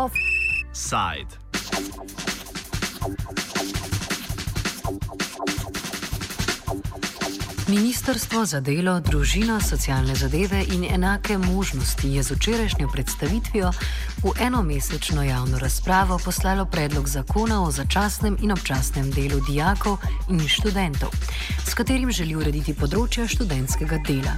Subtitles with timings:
[0.00, 1.28] Offside.
[7.68, 13.72] Ministrstvo za delo, družino, socialne zadeve in enake možnosti je z včerajšnjo predstavitvijo
[14.22, 19.98] v enomesečno javno razpravo poslalo predlog zakona o začasnem in občasnem delu dijakov
[20.28, 21.12] in študentov,
[21.66, 24.32] s katerim želi urediti področja študentskega dela.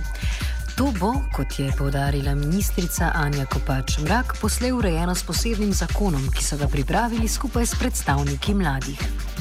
[0.76, 6.44] To bo, kot je povdarila ministrica Anja Kopač Mrak, poslej urejeno s posebnim zakonom, ki
[6.44, 9.31] so ga pripravili skupaj s predstavniki mladih.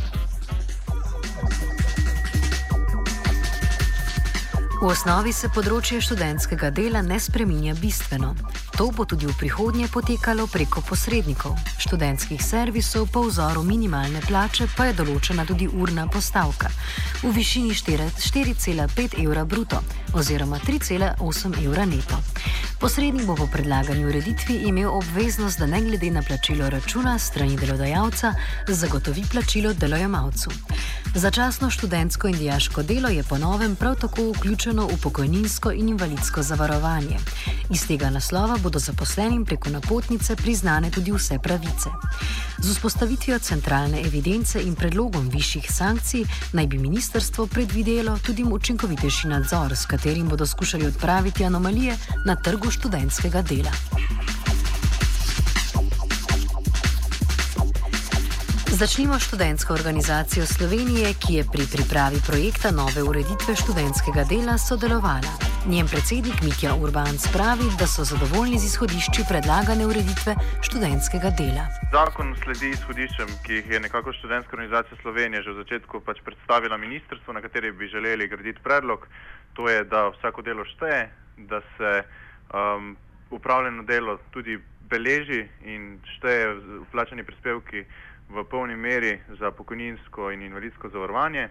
[4.81, 8.31] V osnovi se področje študentskega dela ne spreminja bistveno.
[8.73, 11.53] To bo tudi v prihodnje potekalo preko posrednikov.
[11.77, 16.73] Študentskih servisov po vzoru minimalne plače pa je določena tudi urna postavka
[17.21, 19.83] v višini 4,5 evra bruto
[20.17, 22.17] oziroma 3,8 evra neto.
[22.81, 28.33] Posrednik bo po predlagani ureditvi imel obveznost, da ne glede na plačilo računa strani delodajalca,
[28.65, 30.49] zagotovi plačilo delojemalcu.
[31.15, 36.43] Začasno študentsko in dijaško delo je po novem prav tako vključeno v pokojninsko in invalidsko
[36.43, 37.17] zavarovanje.
[37.69, 41.89] Iz tega naslova bodo zaposlenim preko napotnice priznane tudi vse pravice.
[42.57, 49.75] Z vzpostavitvijo centralne evidence in predlogom višjih sankcij naj bi ministrstvo predvidelo tudi učinkovitejši nadzor,
[49.75, 53.71] s katerim bodo skušali odpraviti anomalije na trgu študentskega dela.
[58.81, 65.33] Začnimo študentsko organizacijo Slovenije, ki je pri pripravi projekta nove ureditve študentskega dela sodelovala.
[65.71, 70.33] Njen predsednik Mitja Urban pravi, da so zadovoljni z izhodišči predlagane ureditve
[70.67, 71.65] študentskega dela.
[71.93, 76.77] Zakon sledi izhodiščem, ki jih je nekako študentska organizacija Slovenije že v začetku pač predstavila
[76.77, 79.05] ministrstvo, na kateri bi želeli graditi predlog.
[79.53, 81.05] To je, da vsako delo šteje,
[81.37, 81.91] da se
[82.49, 82.97] um,
[83.29, 84.57] upravljeno delo tudi
[84.89, 86.55] beleži in šteje
[86.89, 87.85] vplačani prispevki
[88.31, 91.49] v polni meri za pokojninsko in invalidsko zavarovanje,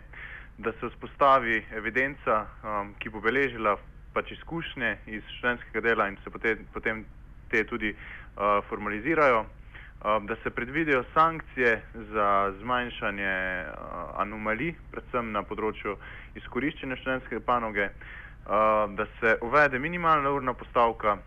[0.58, 3.76] da se vzpostavi evidenca, um, ki bo beležila
[4.14, 7.04] pač izkušnje iz študentskega dela in se potem, potem
[7.50, 11.82] te tudi uh, formalizirajo, um, da se predvidijo sankcije
[12.12, 15.96] za zmanjšanje uh, anomalij, predvsem na področju
[16.40, 21.18] izkoriščene študentske panoge, uh, da se uvede minimalna urna postavka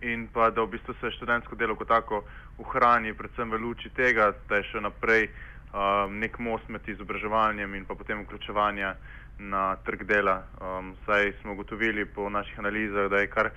[0.00, 2.22] in pa da v bistvu se študentsko delo kot tako
[2.58, 7.84] ohrani, predvsem v luči tega, da je še naprej um, nek most med izobraževanjem in
[7.84, 8.94] pa potem vključevanja
[9.38, 10.42] na trg dela.
[10.60, 13.50] Um, saj smo ugotovili po naših analizah, da je kar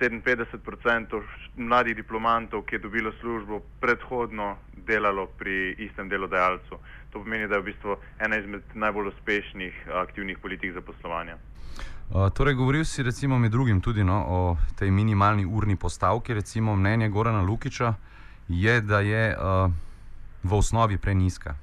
[0.00, 1.22] 57%
[1.56, 4.56] mladih diplomantov, ki je dobilo službo, predhodno
[4.86, 6.78] delalo pri istem delodajalcu.
[7.10, 11.36] To pomeni, da je v bistvu ena izmed najbolj uspešnih aktivnih politik zaposlovanja.
[12.10, 16.76] Uh, torej, govoril si recimo med drugim tudi no, o tej minimalni urni postavki, recimo
[16.76, 17.94] mnenje Gorana Lukiča
[18.48, 19.70] je, da je uh,
[20.42, 21.56] v osnovi preniska.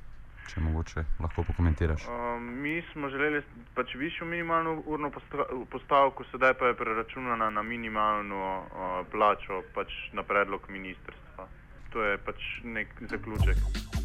[0.52, 2.04] Če mogoče lahko pokomentiraš.
[2.12, 3.40] Uh, mi smo želeli
[3.76, 5.12] pač višjo minimalno urno
[5.72, 11.48] postavko, sedaj pa je preračunana na minimalno uh, plačo pač na predlog ministrstva.
[11.96, 14.01] To je pač nek zaključek.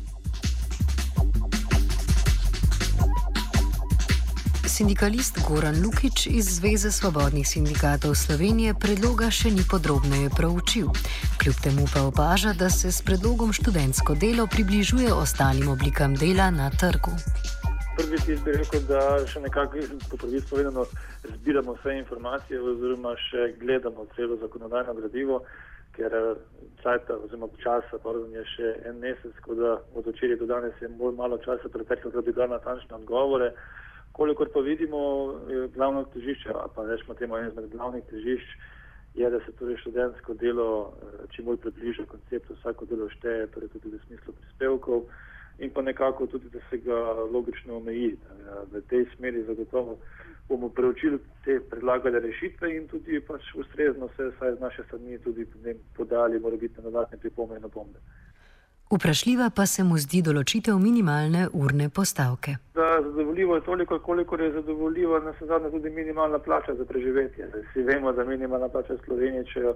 [4.76, 10.92] Sindikalist Goran Lukič iz Zveze svobodnih sindikatov Slovenije predloga še ni podrobneje proučil.
[11.40, 16.68] Kljub temu pa opaža, da se s predlogom študentsko delo približuje ostalim oblikam dela na
[16.68, 17.14] trgu.
[17.96, 19.80] Prvi ti bi rekel, da še nekako,
[20.12, 20.84] po pravici povedano,
[21.24, 25.40] zbiramo vse informacije oziroma še gledamo celo zakonodajno gradivo,
[25.96, 26.12] ker
[26.84, 30.92] časa oziroma časa, pardon, je še en mesec, tako da od včeraj do danes je
[31.00, 33.54] bolj malo časa preteklo, da bi dal natančne odgovore.
[34.16, 35.00] Kolikor pa vidimo,
[35.48, 38.56] je glavno težišče, pa rečemo temu eno izmed glavnih težišč,
[39.14, 43.68] je, da se torej študentsko delo eh, čim bolj približa konceptu, vsako delo šteje, torej
[43.74, 45.04] tudi v smislu prispevkov
[45.58, 46.98] in pa nekako tudi, da se ga
[47.32, 48.16] logično omeji.
[48.72, 49.98] V tej smeri zagotovo
[50.48, 55.46] bomo preučili te predlagane rešitve in tudi pač ustrezno vse, saj z naše strani tudi
[55.96, 57.98] podali morebitne dodatne pripombe in opombe.
[58.90, 62.52] Vprašljiva pa se mu zdi določitev minimalne urne postavke.
[62.74, 67.48] Zadovoljivo je toliko, koliko je zadovoljiva na zadnje tudi minimalna plača za preživetje.
[67.54, 69.72] Vsi vemo, da minimalna plača v Sloveniji, če jo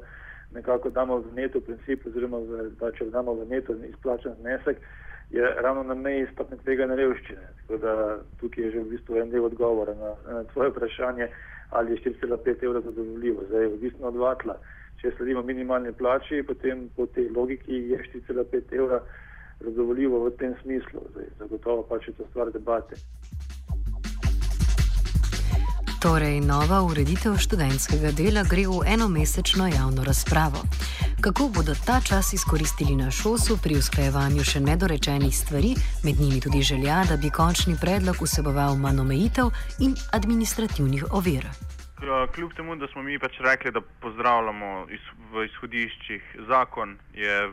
[0.54, 2.38] nekako damo v neto princip, oziroma
[2.78, 4.78] da če jo damo v neto izplačen znesek,
[5.30, 7.46] je ravno na meji stopne tvega na revščine.
[7.80, 11.28] Da tukaj je že v bistvu en del odgovora na, na tvoje vprašanje,
[11.70, 13.46] ali je 4,5 evra zadovoljivo.
[13.48, 14.58] Zdaj je odvisno od vatla
[15.00, 17.98] če sledimo minimalni plači, potem po tej logiki je
[18.28, 19.00] 4,5 evra
[19.60, 21.04] zadovoljivo v tem smislu.
[21.12, 23.00] Zdaj, zagotovo pač je to stvar debate.
[26.00, 30.64] Torej, nova ureditev študentskega dela gre v enomesečno javno razpravo.
[31.20, 35.72] kako bodo ta čas izkoristili na šosu pri usklajevanju še nedorečenih stvari,
[36.04, 39.52] med njimi tudi želja, da bi končni predlog vseboval manj omejitev
[39.84, 41.44] in administrativnih ovir.
[42.34, 44.86] Kljub temu, da smo mi pač rekli, da pozdravljamo
[45.32, 47.52] v izhodiščih zakon, je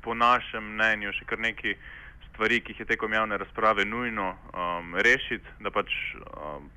[0.00, 1.76] po našem mnenju še kar nekaj
[2.30, 5.92] stvari, ki jih je tekom javne razprave nujno um, rešiti, da pač
[6.24, 6.72] um,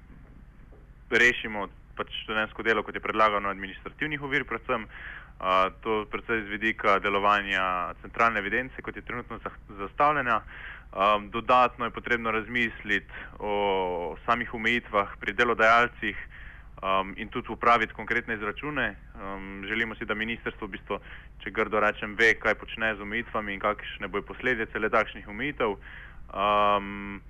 [1.17, 1.67] rešimo
[1.97, 7.93] pač študentsko delo, kot je predlagano, administrativnih ovir, predvsem uh, to predvsem iz vidika delovanja
[8.01, 9.39] centralne evidence, kot je trenutno
[9.77, 10.41] zastavljena.
[10.89, 16.17] Um, dodatno je potrebno razmisliti o samih omejitvah pri delodajalcih,
[16.81, 18.95] um, in tudi upraviti konkretne izračune.
[19.15, 20.99] Um, želimo si, da ministrstvo, v bistvu,
[21.43, 25.75] če grdo rečem, ve, kaj počne z omejitvami in kakšne bojo posledice le takšnih omejitev.
[26.29, 27.21] Um,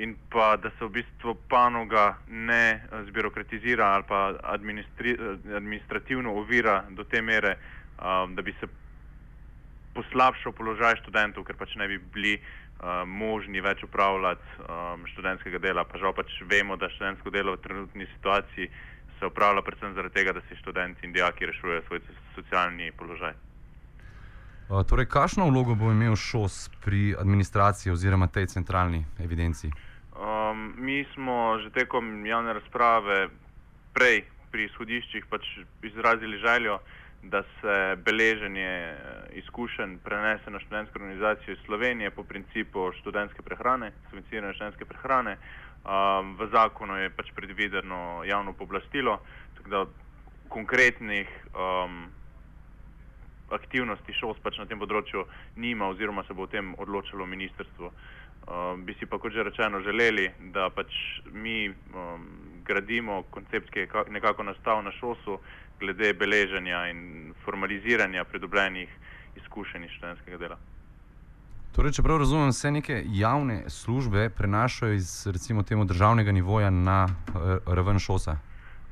[0.00, 5.16] in pa da se v bistvu panoga ne zbirokratizira ali pa administri,
[5.56, 7.56] administrativno ovira do te mere,
[7.98, 8.66] um, da bi se
[9.94, 15.84] poslabšal položaj študentov, ker pač ne bi bili uh, možni več upravljati um, študentskega dela.
[15.84, 18.70] Pa žal pač vemo, da študentsko delo v trenutni situaciji
[19.18, 22.00] se upravlja predvsem zaradi tega, da si študenti in dijaki rešujejo svoj
[22.34, 23.49] socialni položaj.
[24.70, 29.66] Uh, torej, kakšno vlogo bo imel ŠOS pri administraciji oziroma tej centralni evidenci?
[30.14, 33.28] Um, mi smo že tekom javne razprave
[33.90, 34.22] prej
[34.52, 35.42] pri izhodiščih pač
[35.82, 36.78] izrazili željo,
[37.22, 38.94] da se beleženje eh,
[39.42, 45.36] izkušenj prenese na študentsko organizacijo iz Slovenije po principu študentske prehrane, subvencionirane študentske prehrane.
[45.82, 49.18] Um, v zakonu je pač predvideno javno poblastilo,
[49.58, 49.84] tako da
[50.48, 52.06] konkretnih um,
[53.50, 55.26] aktivnosti šos pač na tem področju
[55.56, 57.92] nima oziroma se bo o tem odločilo ministrstvo.
[58.50, 60.94] Um, bi si pa kot že rečeno želeli, da pač
[61.32, 62.24] mi um,
[62.64, 65.38] gradimo koncept, ki je nekako nastal na šosu,
[65.80, 68.88] glede beleženja in formaliziranja pridobljenih
[69.36, 70.58] izkušenj iz študentskega dela.
[71.76, 77.04] Torej, če prav razumem, vse neke javne službe prenašajo iz recimo temu državnega nivoja na
[77.06, 78.40] uh, raven šosa?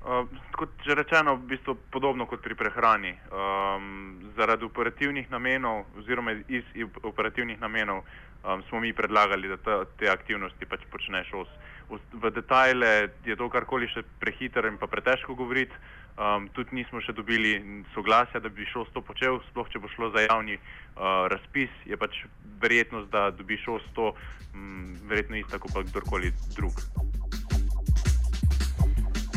[0.08, 0.24] Uh,
[0.56, 3.12] kot že rečeno, v bistvu podobno kot pri prehrani.
[3.28, 6.64] Um, zaradi operativnih namenov oziroma iz,
[7.04, 8.00] operativnih namenov
[8.40, 11.52] um, smo mi predlagali, da ta, te aktivnosti pač počne šos.
[11.92, 15.76] V, v detajle je to karkoli še prehiter in pa pretežko govoriti.
[16.16, 17.60] Um, tudi nismo še dobili
[17.92, 21.68] soglasja, da bi šel s to počel, sploh če bo šlo za javni uh, razpis,
[21.84, 22.24] je pač
[22.64, 24.16] verjetnost, da bi šel s to,
[24.56, 27.07] um, verjetno ista kot pa kdorkoli drug.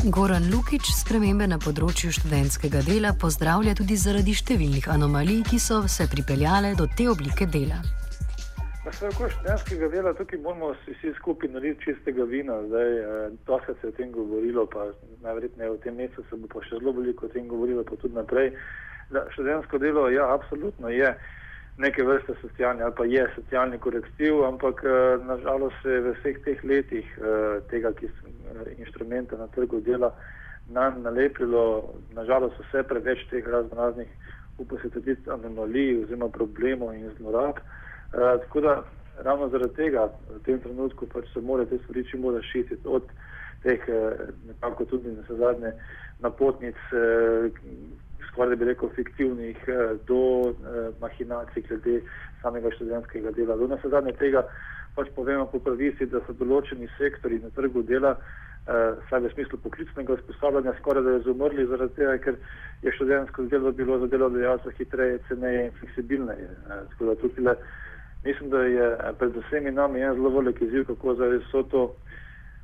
[0.09, 6.07] Goran Lukič spremembe na področju študentskega dela pozdravlja tudi zaradi številnih anomalij, ki so se
[6.09, 7.77] pripeljale do te oblike dela.
[8.81, 12.57] Vse oko študentskega dela, tukaj moramo vsi skupaj narediti čistega vina.
[12.71, 14.87] Zdaj, eh, to se je o tem govorilo, pa
[15.21, 18.17] najverjetneje v tem mesecu se bo pa še zelo veliko o tem govorilo, pa tudi
[18.17, 18.57] naprej.
[19.13, 21.13] Da, študentsko delo, ja, absolutno je
[21.81, 26.63] neke vrste socialni ali pa je socialni korektiv, ampak eh, nažalost se v vseh teh
[26.63, 28.29] letih eh, tega, ki so
[28.77, 30.11] inštrumente na trgu dela,
[30.69, 34.09] nam nalepilo, nažalost vse preveč teh raznoraznih,
[34.57, 37.57] upam se tudi anomalij oziroma problemov in zlorab.
[37.57, 38.83] Eh, tako da
[39.25, 43.09] ravno zaradi tega v tem trenutku pač se mora te stvari čim bolj zaščititi od
[43.63, 43.81] teh
[44.47, 45.73] nekako tudi na zadnje
[46.21, 46.77] napotnic,
[48.31, 52.01] skoraj bi rekel fiktivnih, uh, do uh, mahinacij glede
[52.41, 53.57] samega študentskega dela.
[53.57, 54.45] Do na zadnje tega
[54.95, 58.17] pač povemo po pravici, da so določeni sektori na trgu dela
[58.61, 62.35] Uh, saj v smislu poklicnega usposabljanja skoraj da je izumrli zaradi tega, ker
[62.85, 66.45] je študentsko delo bilo za delodajalca hitreje, ceneje in fleksibilneje.
[66.67, 67.55] Uh, tako da tukaj le
[68.23, 71.93] Mislim, da je eh, pred vsemi nami en zelo velik izziv, kako za vso to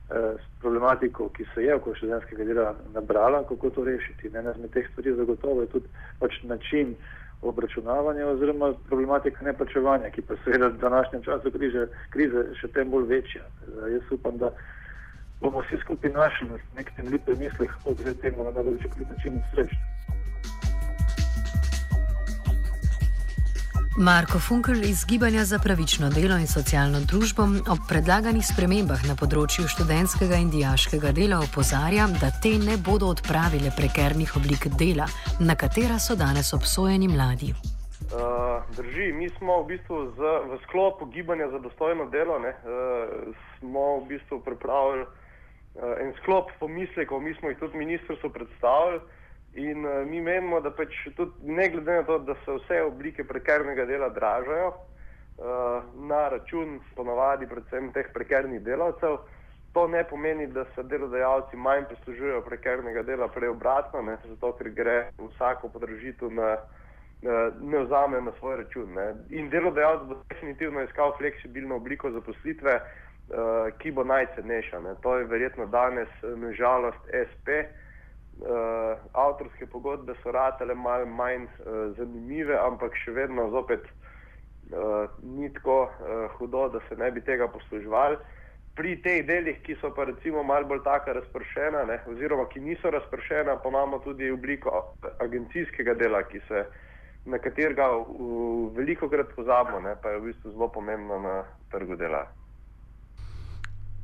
[0.10, 4.30] eh, problematiko, ki se je okoli študentskega dela nabrala, kako to rešiti.
[4.30, 5.88] Ne, med teh stvari zagotovo je tudi
[6.20, 6.96] pač način
[7.42, 13.06] obračunavanja oziroma problematika neplačevanja, ki pa seveda v današnjem času krize, krize še tem bolj
[13.12, 13.44] večja.
[13.68, 14.52] Zdaj, jaz upam, da
[15.42, 19.97] bomo vsi skupaj našli nek tem lipe misli, kako gre temu na najboljši način srečati.
[24.00, 29.66] Marko Funkel iz Gibanja za pravično delo in socialno družbo ob predlaganih spremembah na področju
[29.74, 35.10] študentskega in dijaškega dela opozarja, da te ne bodo odpravile prekernih oblik dela,
[35.42, 37.50] na katera so danes obsojeni mladi.
[37.58, 43.34] Uh, drži, mi smo v bistvu z, v sklopu gibanja za dostojno delo, ne, uh,
[43.58, 49.02] smo v bistvu pripravili uh, en sklop pomislekov, mi smo jih tudi ministrstvu predstavili.
[49.58, 53.26] In uh, mi menimo, da pač tudi ne glede na to, da se vse oblike
[53.26, 59.18] prekernega dela dražajo uh, na račun ponovadi predvsem teh prekernih delavcev,
[59.74, 64.70] to ne pomeni, da se delodajalci manj poslužujejo prekernega dela, prej obratno, ne, zato ker
[64.78, 66.56] gre vsako podražitev na
[67.62, 68.94] ne vzame na svoj račun.
[68.94, 69.16] Ne.
[69.30, 74.80] In delodajalec bo definitivno iskal fleksibilno obliko zaposlitve, uh, ki bo najcenejša.
[74.80, 74.96] Ne.
[75.02, 77.66] To je verjetno danes, nažalost, SP.
[78.38, 85.50] Uh, avtorske pogodbe so ratele malo manj uh, zanimive, ampak še vedno zopet uh, ni
[85.56, 88.20] tako uh, hudo, da se ne bi tega posluževali.
[88.78, 92.94] Pri teh delih, ki so pa recimo malo bolj tako razpršena, ne, oziroma ki niso
[92.94, 94.84] razpršena, pa imamo tudi obliko
[95.26, 96.66] agencijskega dela, se,
[97.26, 97.90] na katerega
[98.78, 101.40] veliko krat pozabimo, ne, pa je v bistvu zelo pomembno na
[101.74, 102.28] trgu dela.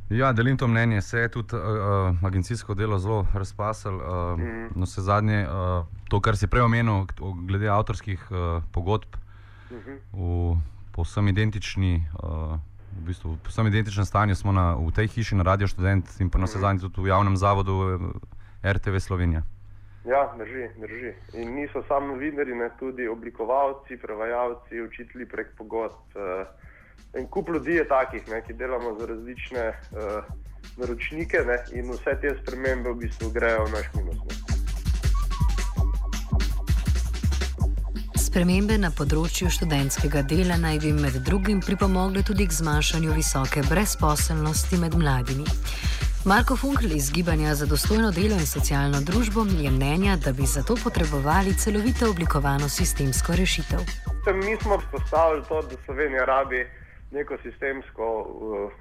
[0.09, 1.01] Ja, delim to mnenje.
[1.01, 3.97] Se je tudi uh, agencijsko delo zelo razpasalo.
[3.97, 4.67] Uh, mm.
[4.75, 7.05] no, vse zadnje, uh, to, kar si prej omenil,
[7.47, 9.15] glede avtorskih uh, pogodb,
[9.71, 9.97] mm -hmm.
[10.13, 10.57] v
[10.91, 12.05] povsem identični.
[12.23, 12.59] Uh,
[13.01, 16.29] v bistvu, v vsem identičnem stanju smo na, v tej hiši na Radio Student in
[16.29, 19.41] pa na vse zadnje tudi v javnem zavodu eh, RTV Slovenija.
[20.05, 21.13] Ja, drži, drži.
[21.39, 25.95] In niso samo novinari, ne tudi oblikovalci, prevajalci, učitelji prek pogodb.
[26.15, 26.43] Uh,
[27.13, 30.23] en kup ljudi je takih, ne, ki delamo za različne uh,
[30.77, 34.17] naročnike ne, in vse te spremembe v bistvu grejo v naš minus.
[34.17, 34.53] Ne.
[38.17, 44.79] Spremembe na področju študentskega dela naj bi med drugim pripomogle tudi k zmanjšanju visoke brezposelnosti
[44.81, 45.45] med mladimi.
[46.25, 50.75] Marko Funkl iz Gibanja za dostojno delo in socialno družbo je mnenja, da bi zato
[50.83, 53.83] potrebovali celovito oblikovano sistemsko rešitev.
[54.33, 56.63] Mi smo vzpostavili to, da Slovenija rabi
[57.13, 58.71] neko sistemsko, uh,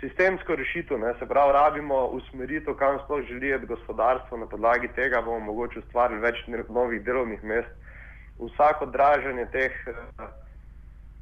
[0.00, 0.98] sistemsko rešitev.
[1.00, 1.14] Ne?
[1.18, 4.38] Se pravi, rabimo usmeritev, kam sploh želi gospodarstvo.
[4.38, 7.72] Na podlagi tega bomo mogoče ustvarili več novih delovnih mest
[8.38, 9.72] vsako draženje teh,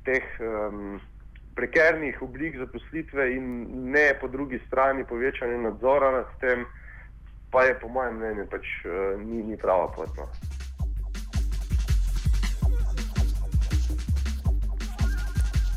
[0.04, 1.00] teh um,
[1.54, 6.64] prekernih oblik zaposlitve in ne po drugi strani povečanje nadzora nad tem,
[7.50, 10.08] pa je po mojem mnenju pač uh, ni, ni prava pot.
[10.16, 10.28] No.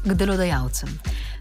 [0.05, 0.89] K delodajalcem.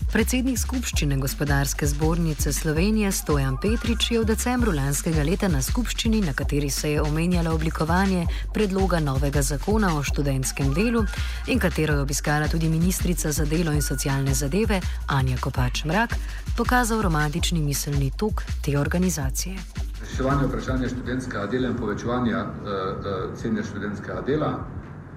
[0.08, 6.32] Predsednik skupščine gospodarske zbornice Slovenije Stojan Petrič je v decembru lanskega leta na skupščini, na
[6.32, 8.22] kateri se je omenjalo oblikovanje
[8.54, 11.02] predloga novega zakona o študentskem delu
[11.46, 14.80] in katero je obiskala tudi ministrica za delo in socialne zadeve
[15.12, 16.16] Anja Kopač Mrak,
[16.56, 19.58] pokazal romantični miselni tok te organizacije.
[20.00, 24.54] Reševanje vprašanja študentskega dela in povečevanja uh, uh, cene študentskega dela.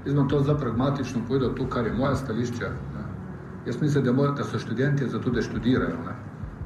[0.03, 2.75] Jaz bom to zelo pragmatično povedal, to, kar je moje stališče.
[3.67, 5.97] Jaz mislim, da, mora, da so študenti zato, da študirajo.
[6.05, 6.13] Ne?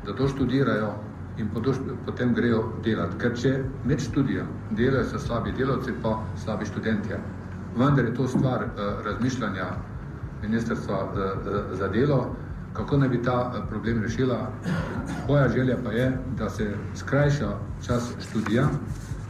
[0.06, 0.94] Da to študirajo
[1.38, 1.48] in
[2.06, 3.18] potem grejo delati.
[3.18, 3.54] Ker če
[3.86, 7.18] med študijo delajo so slabi delavci, pa slabi študenti.
[7.78, 9.66] Vendar je to stvar uh, razmišljanja
[10.42, 12.36] Ministrstva uh, za delo,
[12.74, 14.52] kako naj bi ta uh, problem rešila.
[15.28, 17.50] Moja želja pa je, da se skrajša
[17.86, 18.68] čas študija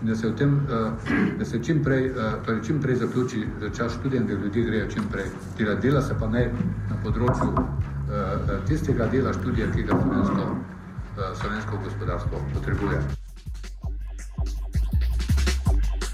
[0.02, 3.94] in da se, tem, uh, da se čim, prej, uh, torej čim prej zaključi čas
[3.94, 5.26] študija in da ljudje grejo čim prej.
[5.58, 6.50] Dela, dela se pa naj
[6.90, 10.48] na področju uh, tistega dela študija, ki ga slovensko,
[11.42, 13.02] slovensko gospodarstvo potrebuje.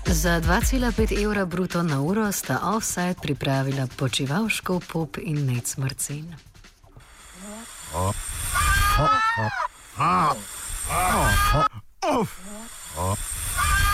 [0.08, 6.36] Za 2,5 evra bruto na uro sta offside pripravila počivalško pop in nec mrcin.
[7.96, 8.13] Oh.
[9.00, 9.10] Oh.
[10.00, 10.38] Oh.
[10.89, 11.17] Oh.
[12.03, 12.27] Oh.
[12.98, 13.37] Oh.